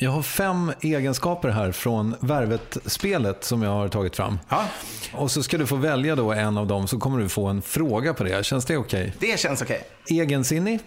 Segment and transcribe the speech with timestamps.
[0.00, 4.38] Jag har fem egenskaper här från Värvet-spelet som jag har tagit fram.
[4.48, 4.64] Ja.
[5.12, 7.62] Och så ska du få välja då en av dem så kommer du få en
[7.62, 8.46] fråga på det.
[8.46, 9.14] Känns det okej?
[9.16, 9.30] Okay?
[9.30, 9.82] Det känns okej.
[10.04, 10.18] Okay.
[10.20, 10.80] Egensinnig,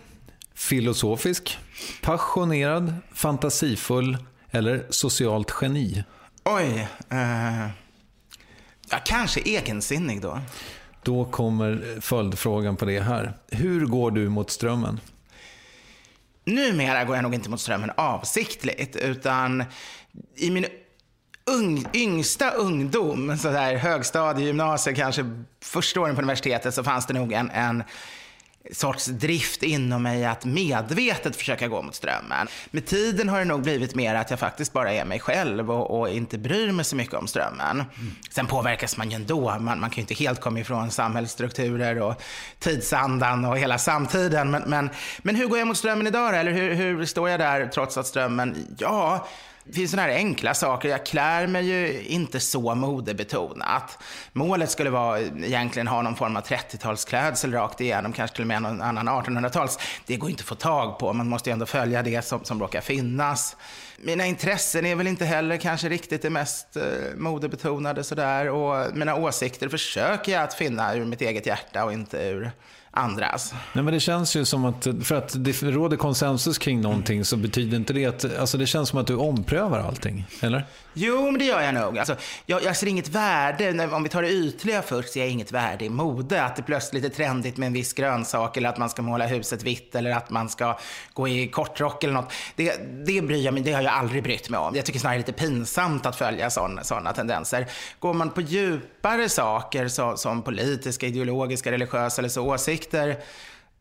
[0.56, 1.58] filosofisk,
[2.02, 4.18] passionerad, fantasifull
[4.52, 6.04] eller socialt geni?
[6.44, 6.88] Oj.
[7.10, 7.68] Eh,
[8.90, 10.40] ja, kanske egensinnig då.
[11.04, 13.38] Då kommer följdfrågan på det här.
[13.52, 15.00] Hur går du mot strömmen?
[16.46, 19.64] Numera går jag nog inte mot strömmen avsiktligt, utan
[20.36, 20.66] i min
[21.46, 27.14] ung, yngsta ungdom, så där högstadie, gymnasiet, kanske första åren på universitetet, så fanns det
[27.14, 27.84] nog en, en
[28.72, 32.48] sorts drift inom mig att medvetet försöka gå mot strömmen.
[32.72, 36.00] Med tiden har det nog blivit mer att jag faktiskt bara är mig själv och,
[36.00, 37.72] och inte bryr mig så mycket om strömmen.
[37.72, 37.88] Mm.
[38.30, 39.60] Sen påverkas man ju ändå.
[39.60, 42.22] Man, man kan ju inte helt komma ifrån samhällsstrukturer och
[42.60, 44.52] tidsandan och hela samtiden.
[44.52, 47.68] Men, men, men hur går jag mot strömmen idag Eller hur, hur står jag där
[47.68, 49.28] trots att strömmen, ja,
[49.72, 50.90] det finns sådana här enkla saker.
[50.90, 53.98] Jag klär mig ju inte så modebetonat.
[54.34, 58.62] Målet skulle vara egentligen ha någon form av 30-talsklädsel rakt igenom, kanske till och med
[58.62, 59.80] någon annan 1800-tals.
[60.06, 61.14] Det går inte att få tag på.
[61.14, 63.56] Man måste ju ändå följa det som, som råkar finnas.
[63.98, 66.84] Mina intressen är väl inte heller kanske riktigt det mest eh,
[67.18, 68.50] modebetonade sådär.
[68.50, 72.52] Och mina åsikter försöker jag att finna ur mitt eget hjärta och inte ur
[72.92, 73.54] andras.
[73.74, 77.38] Nej, men det känns ju som att, för att det råder konsensus kring någonting så
[77.38, 80.66] betyder inte det att, alltså det känns som att du omprövar allting, eller?
[80.94, 81.98] Jo, men det gör jag nog.
[81.98, 82.16] Alltså,
[82.46, 85.86] jag, jag ser inget värde, om vi tar det ytliga först, ser jag inget värde
[85.86, 86.44] i mode.
[86.44, 89.64] Att det plötsligt är trendigt med en viss grönsak eller att man ska måla huset
[89.64, 90.80] vitt eller att man ska
[91.14, 92.34] gå i kortrock eller något.
[92.56, 94.76] Det, det bryr jag mig, det har jag aldrig brytt mig om.
[94.76, 97.68] Jag tycker snarare det är lite pinsamt att följa sådana tendenser.
[98.00, 102.81] Går man på djupare saker så, som politiska, ideologiska, religiösa eller så åsikter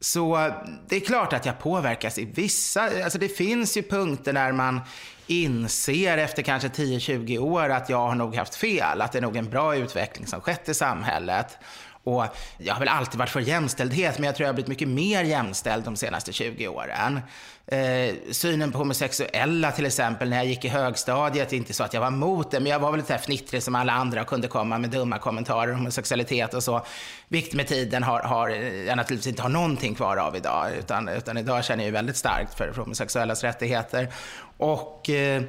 [0.01, 0.55] så eh,
[0.89, 4.81] det är klart att jag påverkas i vissa, alltså det finns ju punkter där man
[5.27, 9.37] inser efter kanske 10-20 år att jag har nog haft fel, att det är nog
[9.37, 11.59] en bra utveckling som skett i samhället.
[12.05, 12.25] Och
[12.59, 15.25] jag har väl alltid varit för jämställdhet, men jag tror jag har blivit mycket mer
[15.25, 17.21] jämställd de senaste 20 åren.
[17.67, 22.01] Eh, synen på homosexuella till exempel, när jag gick i högstadiet, inte så att jag
[22.01, 24.79] var emot det, men jag var väl lite fnittrig som alla andra och kunde komma
[24.79, 26.87] med dumma kommentarer om homosexualitet och så.
[27.29, 31.37] Vilket med tiden har, har jag naturligtvis inte har någonting kvar av idag, utan, utan
[31.37, 34.13] idag känner jag väldigt starkt för, för homosexuellas rättigheter.
[34.57, 35.43] Och eh,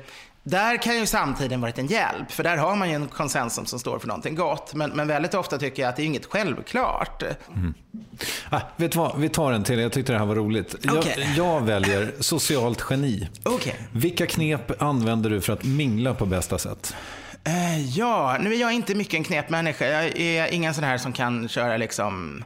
[0.44, 3.80] där kan ju samtiden varit en hjälp, för där har man ju en konsensus som
[3.80, 4.74] står för någonting gott.
[4.74, 7.24] Men, men väldigt ofta tycker jag att det är inget självklart.
[7.56, 7.74] Mm.
[8.50, 9.80] Ah, vet vad, vi tar en till.
[9.80, 10.74] Jag tyckte det här var roligt.
[10.74, 11.14] Okay.
[11.18, 13.30] Jag, jag, väljer socialt geni.
[13.46, 13.74] Okay.
[13.92, 16.96] Vilka knep använder du för att mingla på bästa sätt?
[17.48, 19.88] Uh, ja, nu är jag inte mycket en knepmänniska.
[19.88, 22.44] Jag är ingen sån här som kan köra liksom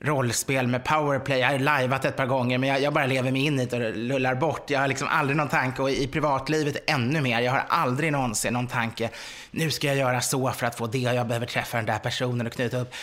[0.00, 1.38] rollspel med powerplay.
[1.38, 3.86] Jag har lajvat ett par gånger, men jag, jag, bara lever mig in i det
[3.86, 4.70] och lullar bort.
[4.70, 7.40] Jag har liksom aldrig någon tanke och i privatlivet ännu mer.
[7.40, 9.10] Jag har aldrig någonsin någon tanke.
[9.50, 10.98] Nu ska jag göra så för att få det.
[10.98, 12.94] Jag behöver träffa den där personen och knyta upp.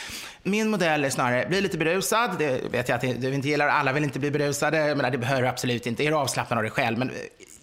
[0.43, 2.35] Min modell är snarare, bli lite berusad.
[2.39, 3.67] Det vet jag att du inte gillar.
[3.67, 4.95] Alla vill inte bli berusade.
[4.95, 6.03] Men det behöver du absolut inte.
[6.03, 6.97] Är du avslappnad av dig själv.
[6.97, 7.11] Men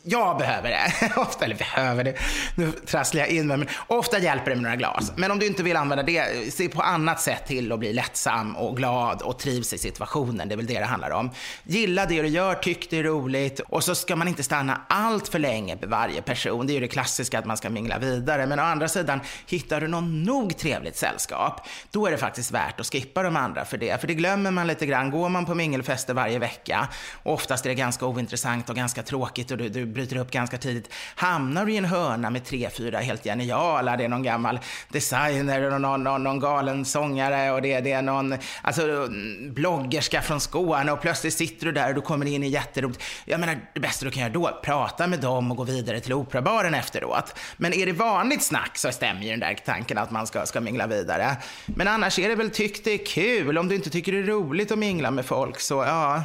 [0.05, 1.13] jag behöver det.
[1.17, 2.15] Ofta, eller behöver det.
[2.55, 3.57] Nu trasslar jag in mig.
[3.57, 5.13] Men ofta hjälper det med några glas.
[5.17, 8.57] Men om du inte vill använda det, se på annat sätt till att bli lättsam
[8.57, 10.49] och glad och trivs i situationen.
[10.49, 11.31] Det är väl det det handlar om.
[11.65, 13.61] Gilla det du gör, tyck det är roligt.
[13.61, 16.67] Och så ska man inte stanna allt för länge med varje person.
[16.67, 18.47] Det är ju det klassiska att man ska mingla vidare.
[18.47, 22.81] Men å andra sidan, hittar du någon nog trevligt sällskap, då är det faktiskt värt
[22.81, 24.01] att skippa de andra för det.
[24.01, 25.11] För det glömmer man lite grann.
[25.11, 26.89] Går man på mingelfester varje vecka,
[27.23, 30.59] och oftast är det ganska ointressant och ganska tråkigt och du, du bryter upp ganska
[30.59, 30.93] tidigt.
[31.15, 35.75] Hamnar du i en hörna med tre, fyra helt geniala, det är någon gammal designer
[35.75, 39.09] och någon, någon, någon galen sångare och det, det är någon alltså,
[39.51, 43.03] bloggerska från Skåne och plötsligt sitter du där och du kommer in i jätteroligt.
[43.25, 46.13] Jag menar, det bästa du kan göra då, prata med dem och gå vidare till
[46.13, 47.39] operabaren efteråt.
[47.57, 50.61] Men är det vanligt snack så stämmer ju den där tanken att man ska, ska
[50.61, 51.37] mingla vidare.
[51.67, 53.59] Men annars är det väl tyck det är kul.
[53.59, 56.23] Om du inte tycker det är roligt att mingla med folk så ja,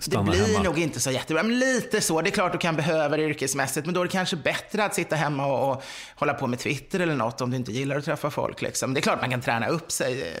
[0.00, 0.62] Stanna det blir hemma.
[0.62, 1.42] nog inte så jättebra.
[1.42, 2.20] Men lite så.
[2.22, 4.94] Det är klart du kan behöva det yrkesmässigt, men då är det kanske bättre att
[4.94, 5.84] sitta hemma och, och
[6.14, 8.62] hålla på med Twitter eller något om du inte gillar att träffa folk.
[8.62, 8.94] Liksom.
[8.94, 10.40] Det är klart man kan träna upp sig.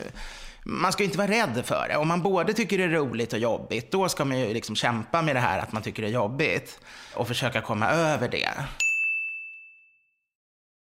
[0.64, 1.96] Man ska ju inte vara rädd för det.
[1.96, 5.22] Om man både tycker det är roligt och jobbigt, då ska man ju liksom kämpa
[5.22, 6.78] med det här att man tycker det är jobbigt
[7.14, 8.50] och försöka komma över det.